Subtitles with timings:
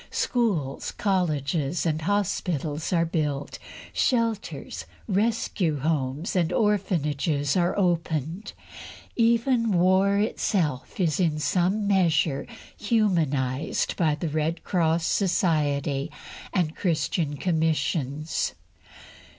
[0.09, 3.59] Schools, colleges, and hospitals are built;
[3.93, 8.53] shelters, rescue homes, and orphanages are opened;
[9.15, 16.09] even war itself is in some measure humanised by the Red Cross Society
[16.51, 18.55] and Christian commissions.